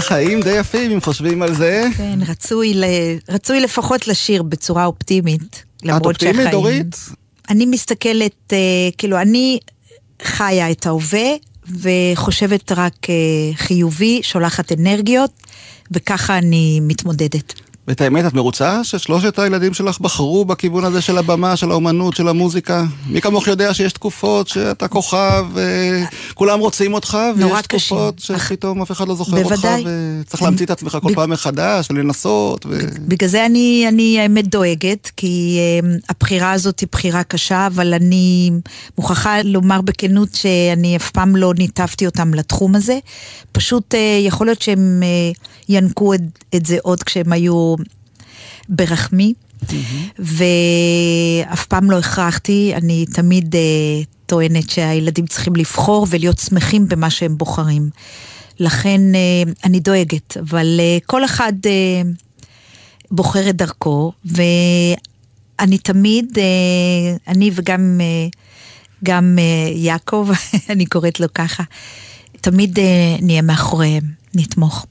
[0.00, 1.88] חיים די יפים אם חושבים על זה.
[1.96, 2.84] כן, רצוי, ל...
[3.28, 5.64] רצוי לפחות לשיר בצורה אופטימית.
[5.84, 6.50] את אופטימית, שהחיים...
[6.50, 6.96] דורית?
[7.50, 8.54] אני מסתכלת, uh,
[8.98, 9.58] כאילו, אני
[10.22, 11.28] חיה את ההווה,
[11.68, 13.14] וחושבת רק אה,
[13.54, 15.30] חיובי, שולחת אנרגיות,
[15.90, 17.54] וככה אני מתמודדת.
[17.88, 22.28] ואת האמת, את מרוצה ששלושת הילדים שלך בחרו בכיוון הזה של הבמה, של האומנות, של
[22.28, 22.84] המוזיקה?
[23.06, 25.46] מי כמוך יודע שיש תקופות שאתה כוכב,
[26.32, 29.80] וכולם רוצים אותך, ויש תקופות שפתאום אף אחד לא זוכר בוודאי.
[29.80, 32.66] אותך, וצריך להמציא את עצמך כל פעם מחדש, ולנסות.
[32.66, 32.78] ו...
[32.98, 38.50] בגלל זה אני, אני האמת דואגת, כי אמ, הבחירה הזאת היא בחירה קשה, אבל אני
[38.98, 42.98] מוכרחה לומר בכנות שאני אף פעם לא ניתבתי אותם לתחום הזה.
[43.52, 45.32] פשוט אה, יכול להיות שהם אה,
[45.68, 46.20] ינקו את,
[46.54, 47.75] את זה עוד כשהם היו
[48.68, 49.34] ברחמי.
[50.18, 53.58] ואף פעם לא הכרחתי, אני תמיד uh,
[54.26, 57.90] טוענת שהילדים צריכים לבחור ולהיות שמחים במה שהם בוחרים.
[58.60, 62.06] לכן uh, אני דואגת, אבל uh, כל אחד uh,
[63.10, 66.40] בוחר את דרכו, ואני תמיד, uh,
[67.28, 68.36] אני וגם uh,
[69.04, 70.28] גם uh, יעקב,
[70.70, 71.62] אני קוראת לו ככה,
[72.40, 72.82] תמיד uh,
[73.22, 74.04] נהיה מאחוריהם,
[74.34, 74.86] נתמוך.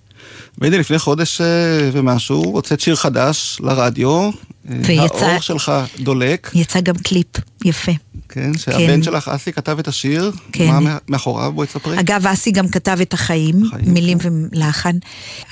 [0.58, 4.30] והנה לפני חודש אה, ומשהו, הוצאת שיר חדש לרדיו.
[4.70, 5.26] אה, ויצא...
[5.26, 6.51] האור שלך דולק.
[6.53, 7.28] יצא גם קליפ
[7.66, 7.91] יפה.
[8.30, 9.03] כן, שהבן כן.
[9.03, 10.32] שלך, אסי, כתב את השיר.
[10.51, 10.68] כן.
[10.68, 11.51] מה מאחוריו?
[11.51, 11.99] בואי תספרי.
[11.99, 14.30] אגב, אסי גם כתב את החיים, החיים מילים כן.
[14.51, 14.97] ולחן.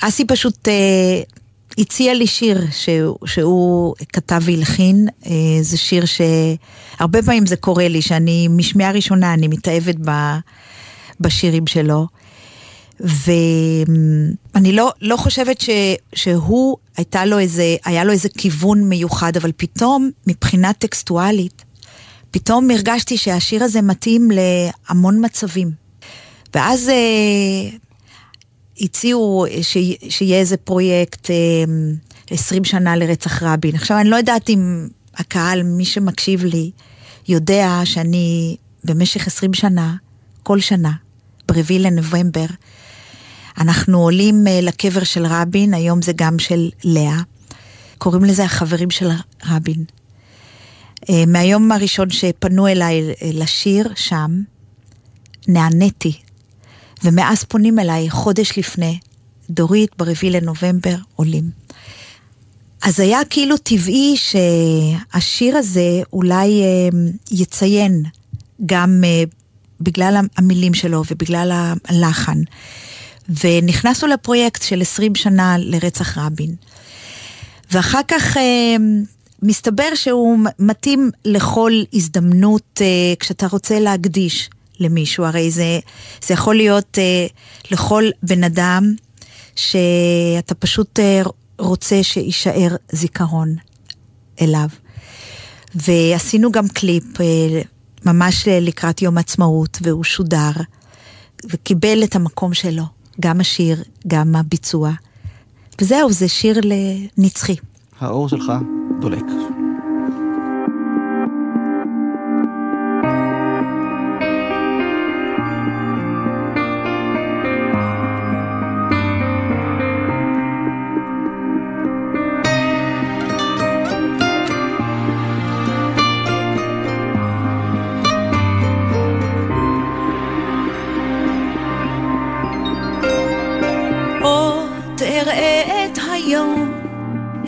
[0.00, 0.68] אסי פשוט...
[0.68, 1.22] אה,
[1.78, 8.02] הציע לי שיר שהוא, שהוא כתב והלחין, אה, זה שיר שהרבה פעמים זה קורה לי,
[8.02, 10.10] שאני משמיעה ראשונה אני מתאהבת ב,
[11.20, 12.06] בשירים שלו.
[13.00, 15.70] ואני לא, לא חושבת ש,
[16.14, 21.64] שהוא, הייתה לו איזה, היה לו איזה כיוון מיוחד, אבל פתאום, מבחינה טקסטואלית,
[22.30, 25.70] פתאום הרגשתי שהשיר הזה מתאים להמון מצבים.
[26.54, 27.76] ואז אה,
[28.80, 29.76] הציעו ש,
[30.08, 31.36] שיהיה איזה פרויקט אה,
[32.30, 33.74] 20 שנה לרצח רבין.
[33.74, 36.70] עכשיו, אני לא יודעת אם הקהל, מי שמקשיב לי,
[37.28, 39.94] יודע שאני במשך 20 שנה,
[40.42, 40.92] כל שנה,
[41.48, 42.46] ב-4 לנובמבר,
[43.58, 47.20] אנחנו עולים אה, לקבר של רבין, היום זה גם של לאה.
[47.98, 49.08] קוראים לזה החברים של
[49.46, 49.84] רבין.
[51.10, 54.42] אה, מהיום הראשון שפנו אליי אה, לשיר שם,
[55.48, 56.12] נעניתי.
[57.04, 58.98] ומאז פונים אליי חודש לפני,
[59.50, 61.50] דורית, ברביעי לנובמבר, עולים.
[62.82, 66.62] אז היה כאילו טבעי שהשיר הזה אולי
[67.30, 68.02] יציין
[68.66, 69.04] גם
[69.80, 72.38] בגלל המילים שלו ובגלל הלחן.
[73.28, 76.54] ונכנסנו לפרויקט של 20 שנה לרצח רבין.
[77.72, 78.76] ואחר כך אה,
[79.42, 84.50] מסתבר שהוא מתאים לכל הזדמנות אה, כשאתה רוצה להקדיש
[84.80, 85.78] למישהו, הרי זה,
[86.26, 87.26] זה יכול להיות אה,
[87.70, 88.94] לכל בן אדם
[89.56, 90.98] שאתה פשוט
[91.58, 93.56] רוצה שיישאר זיכרון
[94.40, 94.68] אליו.
[95.74, 97.04] ועשינו גם קליפ
[98.04, 100.50] ממש לקראת יום עצמאות, והוא שודר,
[101.44, 102.93] וקיבל את המקום שלו.
[103.20, 104.90] גם השיר, גם הביצוע.
[105.80, 106.60] וזהו, זה שיר
[107.18, 107.56] לנצחי.
[108.00, 108.52] האור שלך
[109.00, 109.24] דולק.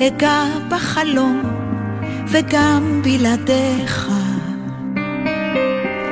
[0.06, 1.42] אגע בחלום
[2.28, 4.10] וגם בלעדיך.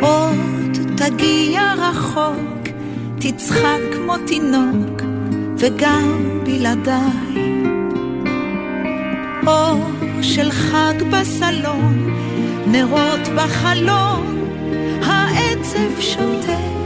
[0.00, 2.68] עוד תגיע רחוק,
[3.18, 5.02] תצחק כמו תינוק
[5.58, 7.62] וגם בלעדיי.
[9.46, 9.90] אור
[10.22, 12.14] של חג בסלון,
[12.66, 14.48] נרות בחלון,
[15.02, 16.83] העצב שותק.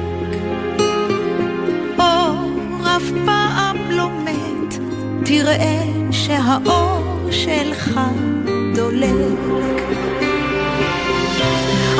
[5.28, 8.00] תראה שהאור שלך
[8.74, 9.38] דולק.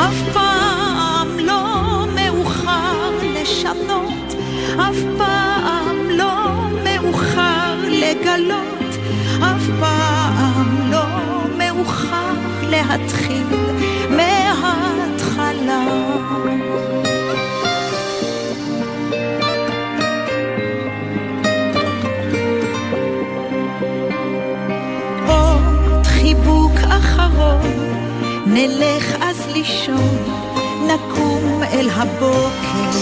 [0.01, 4.35] אף פעם לא מאוחר לשנות,
[4.77, 6.55] אף פעם לא
[6.85, 8.97] מאוחר לגלות,
[9.41, 11.07] אף פעם לא
[11.59, 13.38] מאוחר להתחיל
[28.59, 30.19] נלך אז לישון,
[30.87, 32.99] נקום אל הבוקר.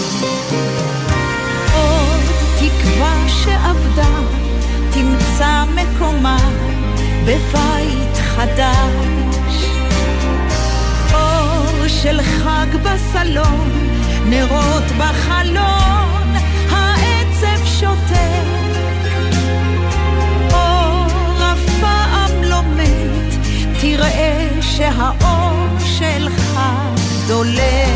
[1.75, 2.23] עוד
[2.55, 4.19] תקווה שאבדה,
[4.91, 6.37] תמצא מקומה
[7.23, 9.65] בבית חדש.
[11.13, 13.69] אור של חג בסלון,
[14.29, 16.35] נרות בחלון,
[16.69, 17.65] העצב
[21.81, 22.61] פעם לא
[23.81, 25.36] תראה שהאור
[25.97, 26.59] שלך
[27.27, 27.87] דולק.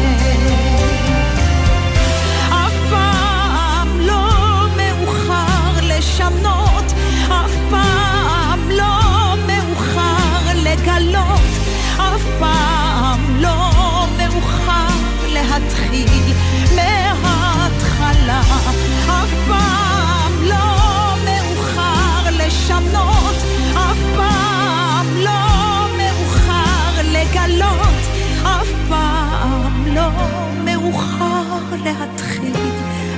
[2.49, 6.93] אף פעם לא מאוחר לשנות,
[7.28, 11.52] אף פעם לא מאוחר לגלות,
[11.97, 16.34] אף פעם לא מאוחר להתחיל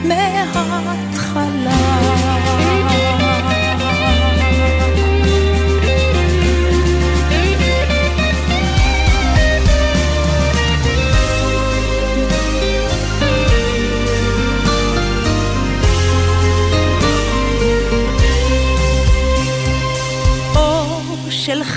[0.04, 1.94] מההתחלה.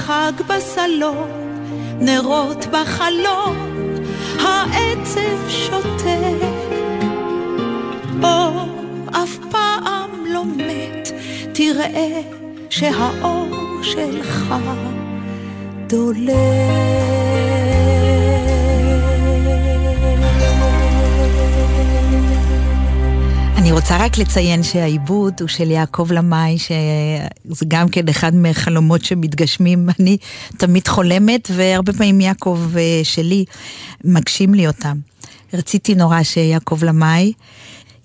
[0.07, 1.31] חג בסלון,
[2.01, 3.57] נרות בחלון,
[4.41, 6.46] העצב שותק.
[8.27, 8.67] אור
[9.11, 11.09] אף פעם לא מת,
[11.55, 12.21] תראה
[12.71, 14.55] שהאור שלך
[15.87, 16.37] דולק.
[23.57, 29.89] אני רוצה רק לציין שהעיבוד הוא של יעקב למאי, שזה גם כן אחד מהחלומות שמתגשמים.
[30.01, 30.17] אני
[30.57, 33.45] תמיד חולמת, והרבה פעמים יעקב אה, שלי
[34.05, 34.97] מגשים לי אותם.
[35.55, 37.33] רציתי נורא שיעקב למאי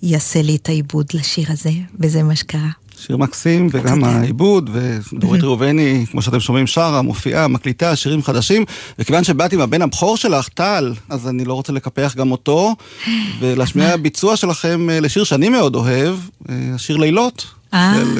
[0.02, 2.68] יעשה לי את העיבוד לשיר הזה, וזה מה שקרה.
[3.06, 4.04] שיר מקסים, וגם.
[4.04, 8.64] העיבוד, ודורית ראובני, כמו שאתם שומעים, שרה, מופיעה, מקליטה, שירים חדשים,
[8.98, 12.74] וכיוון שבאתי עם הבן הבכור שלך, טל, אז אני לא רוצה לקפח גם אותו,
[13.40, 16.16] ולהשמיע ביצוע שלכם אה, לשיר שאני מאוד אוהב,
[16.48, 17.46] אה, השיר לילות.
[17.74, 17.94] אה.
[17.96, 18.18] של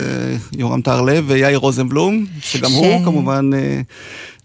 [0.59, 3.51] יורם טהרלב ויאיר רוזנבלום, שגם ש- הוא כמובן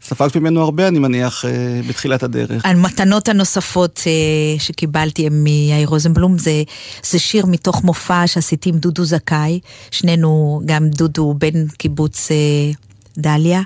[0.07, 2.65] ספגת ממנו הרבה, אני מניח, אה, בתחילת הדרך.
[2.65, 6.63] המתנות הנוספות אה, שקיבלתי הם מיאיר רוזנבלום, זה,
[7.03, 9.59] זה שיר מתוך מופע שעשיתי עם דודו זכאי,
[9.91, 12.71] שנינו, גם דודו בן קיבוץ אה,
[13.17, 13.61] דליה,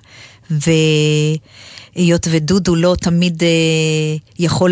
[0.52, 3.48] והיות ודודו לא תמיד אה,
[4.40, 4.72] יכול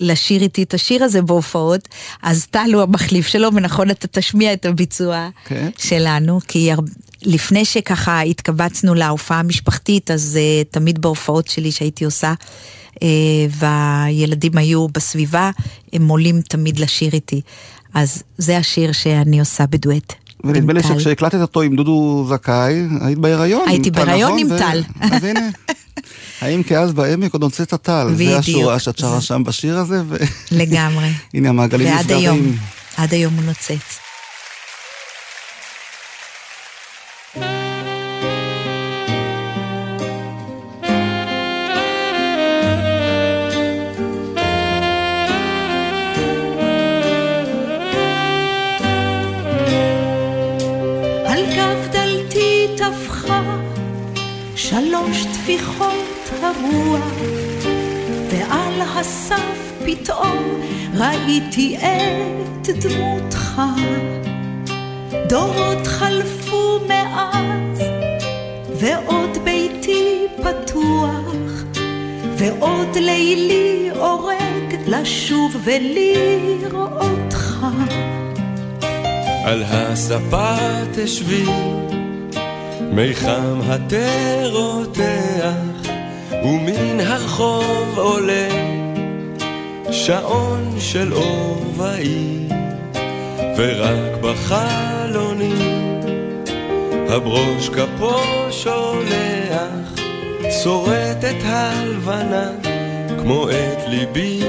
[0.00, 1.88] לשיר איתי את השיר הזה בהופעות,
[2.22, 5.70] אז טל הוא המחליף שלו, ונכון אתה תשמיע את הביצוע כן.
[5.78, 6.78] שלנו, כי הר...
[7.24, 12.34] לפני שככה התקבצנו להופעה המשפחתית, אז uh, תמיד בהופעות שלי שהייתי עושה,
[12.94, 12.98] uh,
[13.50, 15.50] והילדים היו בסביבה,
[15.92, 17.40] הם עולים תמיד לשיר איתי.
[17.94, 20.12] אז זה השיר שאני עושה בדואט.
[20.44, 20.82] ונדמה לי.
[20.82, 23.68] שכשהקלטת אותו עם דודו זכאי, היית בהיריון.
[23.68, 24.38] הייתי בהיריון נכון?
[24.40, 24.82] עם זה- טל.
[25.00, 25.40] אז הנה,
[26.40, 28.06] האם כאז בעמק עוד נוצאת טל?
[28.10, 28.38] זה בדיוק.
[28.38, 30.02] השורה שאת שרה שם בשיר הזה,
[30.52, 31.10] לגמרי.
[31.34, 32.20] והנה המעגלים ועד נסגרים.
[32.22, 32.56] היום,
[32.96, 33.98] עד היום הוא נוצץ.
[61.24, 63.60] ראיתי את דמותך.
[65.28, 67.82] דורות חלפו מאז
[68.74, 71.34] ועוד ביתי פתוח
[72.36, 77.66] ועוד לילי אורג לשוב ולראותך
[79.44, 80.56] על הספה
[80.94, 81.44] תשבי,
[82.80, 85.90] מי חם התה רותח,
[86.44, 88.73] ומן הרחוב עולה
[89.94, 92.52] שעון של אור ועיר,
[93.56, 96.00] ורק בחלונים
[97.08, 98.20] הברוש כפו
[98.50, 99.94] שולח,
[100.62, 102.50] שורט את הלבנה
[103.22, 104.40] כמו את ליבי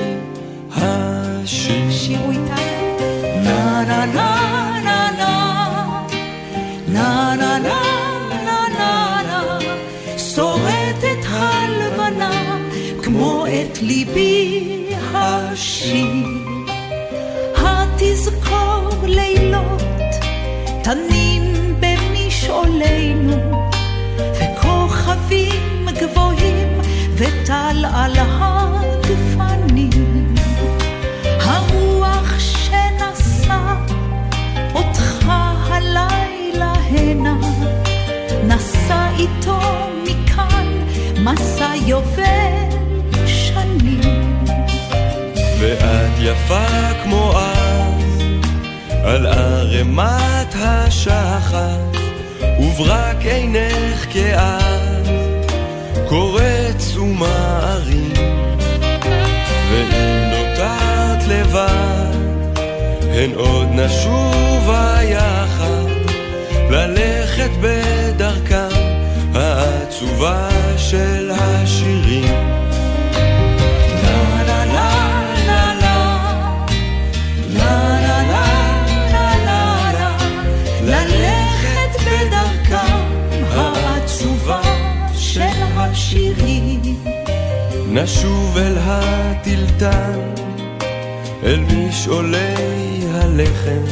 [0.71, 1.91] השיר.
[1.91, 6.07] שירו נה נה נה נה נה.
[6.87, 7.79] נה נה נה
[8.45, 9.59] נה
[10.17, 12.57] שורטת הלבנה
[13.03, 14.74] כמו את ליבי
[15.85, 16.25] השיר
[17.55, 19.81] התזכור לילות
[20.83, 23.61] תנים במשעולנו
[24.33, 26.79] וכוכבים גבוהים
[27.15, 29.89] וטל על הגפנים.
[31.41, 33.75] הרוח שנשא
[34.75, 35.25] אותך
[35.67, 37.37] הלילה הנה,
[38.47, 39.59] נשא איתו
[40.03, 40.67] מכאן
[41.23, 42.44] מסע יובל
[46.35, 48.21] יפה כמו אז,
[49.03, 51.99] על ערימת השחף,
[52.59, 55.09] וברק עינך כאז,
[56.09, 58.13] קורץ ומערים,
[59.71, 62.15] ואם נותרת לבד,
[63.01, 65.89] הן עוד נשובה יחד,
[66.69, 68.75] ללכת בדרכם
[69.33, 71.24] העצובה של
[87.95, 90.19] נשוב אל הטלטן,
[91.43, 93.83] אל משעולי הלחם,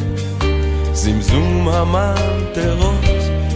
[0.93, 3.05] זמזום הממטרות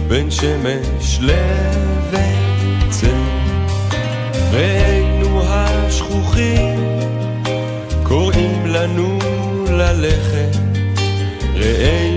[0.08, 3.16] בין שמש לבצל.
[4.52, 6.80] ראינו השכוחים,
[8.02, 9.18] קוראים לנו
[9.70, 10.56] ללכת,
[11.54, 12.07] ראינו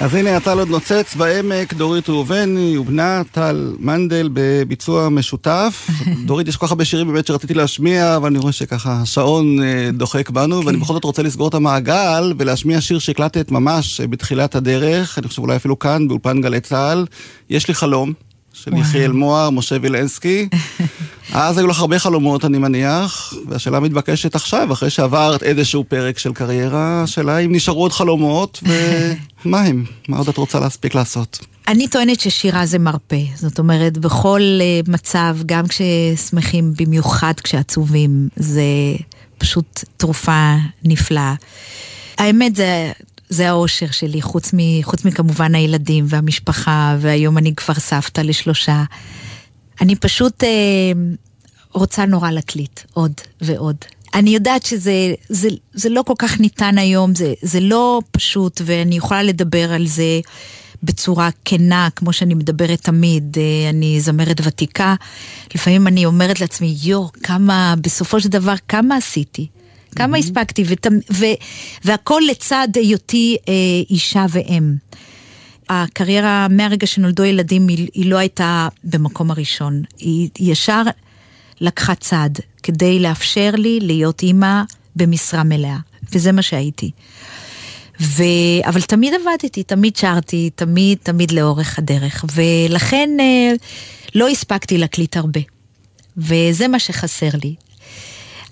[0.00, 5.90] אז הנה הטל עוד נוצץ בעמק, דורית ראובני ובנה טל מנדל בביצוע משותף.
[6.26, 9.90] דורית, יש כל כך הרבה שירים באמת שרציתי להשמיע, אבל אני רואה שככה השעון אה,
[9.92, 15.18] דוחק בנו, ואני בכל זאת רוצה לסגור את המעגל ולהשמיע שיר שהקלטת ממש בתחילת הדרך,
[15.18, 17.06] אני חושב אולי אפילו כאן, באולפן גלי צה"ל.
[17.50, 18.12] יש לי חלום.
[18.52, 20.48] של יחיאל מוהר, משה וילנסקי.
[21.32, 26.32] אז היו לך הרבה חלומות, אני מניח, והשאלה המתבקשת עכשיו, אחרי שעברת איזשהו פרק של
[26.32, 28.62] קריירה, השאלה אם נשארו עוד חלומות,
[29.44, 29.84] ומה הם?
[30.08, 31.38] מה עוד את רוצה להספיק לעשות?
[31.68, 38.62] אני טוענת ששירה זה מרפא, זאת אומרת, בכל אה, מצב, גם כששמחים, במיוחד כשעצובים, זה
[39.38, 40.54] פשוט תרופה
[40.84, 41.34] נפלאה.
[42.18, 42.92] האמת זה
[43.28, 48.84] זה האושר שלי, חוץ, מ, חוץ מכמובן הילדים והמשפחה, והיום אני כבר סבתא לשלושה.
[49.80, 50.48] אני פשוט אה,
[51.72, 53.76] רוצה נורא להקליט עוד ועוד.
[54.14, 58.96] אני יודעת שזה זה, זה לא כל כך ניתן היום, זה, זה לא פשוט, ואני
[58.96, 60.20] יכולה לדבר על זה
[60.82, 63.36] בצורה כנה, כמו שאני מדברת תמיד.
[63.38, 64.94] אה, אני זמרת ותיקה.
[65.54, 69.46] לפעמים אני אומרת לעצמי, יואו, כמה, בסופו של דבר, כמה עשיתי?
[69.96, 70.20] כמה mm-hmm.
[70.20, 71.24] הספקתי, ות, ו,
[71.84, 73.54] והכל לצד היותי אה,
[73.90, 74.74] אישה ואם.
[75.70, 80.82] הקריירה מהרגע שנולדו ילדים היא, לא הייתה במקום הראשון, היא ישר
[81.60, 84.62] לקחה צעד כדי לאפשר לי להיות אימא
[84.96, 85.76] במשרה מלאה,
[86.12, 86.90] וזה מה שהייתי.
[88.00, 88.22] ו...
[88.64, 93.52] אבל תמיד עבדתי, תמיד שרתי, תמיד, תמיד לאורך הדרך, ולכן אה,
[94.14, 95.40] לא הספקתי להקליט הרבה.
[96.16, 97.54] וזה מה שחסר לי.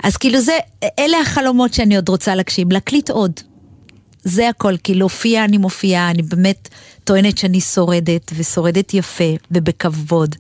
[0.03, 0.53] אז כאילו זה,
[0.99, 3.33] אלה החלומות שאני עוד רוצה להגשים, להקליט עוד.
[4.25, 6.69] זה הכל, כי להופיע אני מופיעה, אני באמת
[7.09, 10.35] טוענת שאני שורדת, ושורדת יפה ובכבוד.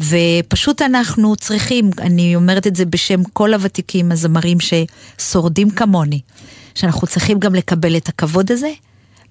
[0.00, 6.20] ופשוט אנחנו צריכים, אני אומרת את זה בשם כל הוותיקים, הזמרים ששורדים כמוני,
[6.74, 8.70] שאנחנו צריכים גם לקבל את הכבוד הזה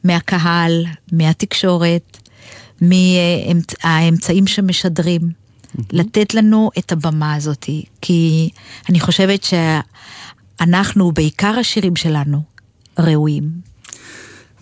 [0.03, 2.17] מהקהל, מהתקשורת,
[2.81, 5.21] מהאמצעים שמשדרים.
[5.91, 7.65] לתת לנו את הבמה הזאת,
[8.01, 8.49] כי
[8.89, 9.45] אני חושבת
[10.59, 12.41] שאנחנו, בעיקר השירים שלנו,
[12.99, 13.74] ראויים.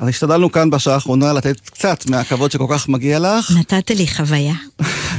[0.04, 3.52] אז השתדלנו כאן בשעה האחרונה לתת קצת מהכבוד שכל כך מגיע לך.
[3.60, 4.54] נתת לי חוויה.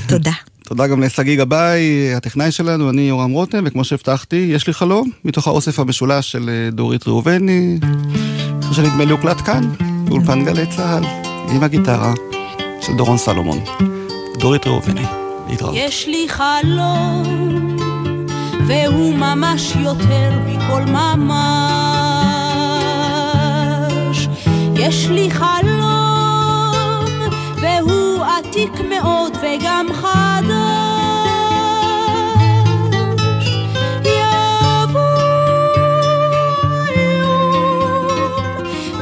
[0.08, 0.30] תודה.
[0.68, 5.46] תודה גם לשגיא גבאי, הטכנאי שלנו, אני יורם רותם, וכמו שהבטחתי, יש לי חלום, מתוך
[5.46, 7.78] האוסף המשולש של אה, דורית ראובני,
[8.72, 9.70] שנדמה לי הוקלט כאן,
[10.04, 11.04] באולפן גלי צה"ל,
[11.54, 12.12] עם הגיטרה
[12.80, 13.64] של דורון סלומון.
[14.38, 15.06] דורית ראובני.
[15.48, 15.74] להתראות.
[15.76, 17.76] יש לי חלום,
[18.66, 21.93] והוא ממש יותר מכל ממש.
[24.86, 27.04] יש לי חלום,
[27.56, 30.54] והוא עתיק מאוד וגם חדש.
[34.04, 35.00] יבוא
[36.96, 38.06] יום,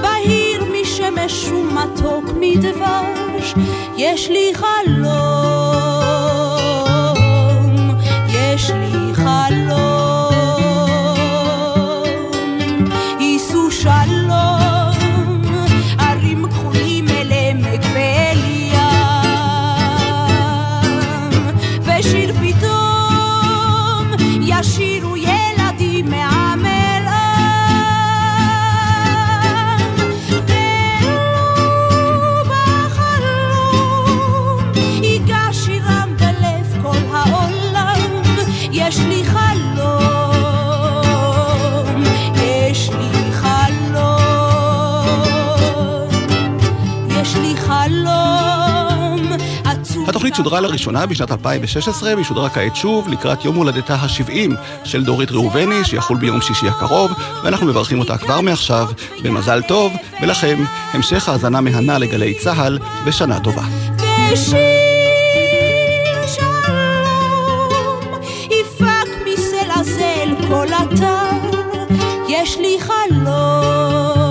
[0.03, 3.55] בהיר משמש ומתוק מדבש,
[3.97, 5.91] יש לי חלום.
[50.53, 54.53] שודרה לראשונה בשנת 2016 והיא שודרה כעת שוב לקראת יום הולדתה ה-70
[54.84, 57.12] של דורית ראובני שיחול ביום שישי הקרוב
[57.44, 58.88] ואנחנו מברכים אותה כבר מעכשיו
[59.22, 59.92] במזל טוב
[60.22, 63.62] ולכם המשך האזנה מהנה לגלי צה"ל ושנה טובה.
[72.28, 74.21] יש לי חלום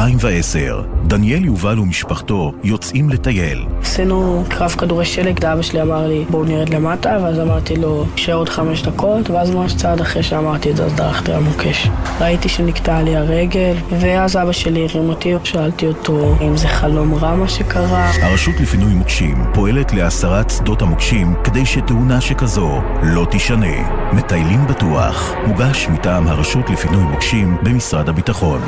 [0.00, 3.66] 2010, דניאל יובל ומשפחתו יוצאים לטייל.
[3.82, 8.34] עשינו קרב כדורי שלג, אבא שלי אמר לי בואו נרד למטה, ואז אמרתי לו נשאר
[8.34, 11.88] עוד חמש דקות, ואז ממש צעד אחרי שאמרתי את זה אז דרכתי על מוקש.
[12.20, 17.34] ראיתי שנקטעה לי הרגל, ואז אבא שלי הרים אותי, שאלתי אותו אם זה חלום רע
[17.34, 18.10] מה שקרה.
[18.22, 24.10] הרשות לפינוי מוקשים פועלת להסרת שדות המוקשים כדי שתאונה שכזו לא תישנה.
[24.12, 28.60] מטיילים בטוח, מוגש מטעם הרשות לפינוי מוקשים במשרד הביטחון.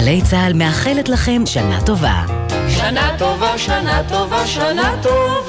[0.00, 2.22] גלי צה"ל מאחלת לכם שנה טובה.
[2.68, 5.40] שנה טובה, שנה טובה, שנה טובה.